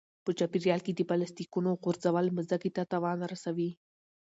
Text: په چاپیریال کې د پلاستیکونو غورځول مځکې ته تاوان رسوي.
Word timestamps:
په 0.25 0.31
چاپیریال 0.37 0.81
کې 0.83 0.91
د 0.95 1.01
پلاستیکونو 1.09 1.69
غورځول 1.83 2.25
مځکې 2.37 2.69
ته 2.75 2.81
تاوان 2.91 3.17
رسوي. 3.33 3.71